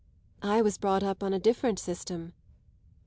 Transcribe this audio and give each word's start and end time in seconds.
"I 0.41 0.63
was 0.63 0.79
brought 0.79 1.03
up 1.03 1.21
on 1.21 1.31
a 1.31 1.37
different 1.37 1.77
system." 1.77 2.33